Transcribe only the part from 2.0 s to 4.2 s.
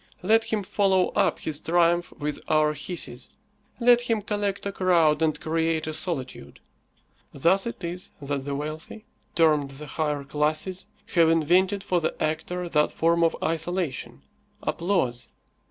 with our hisses. Let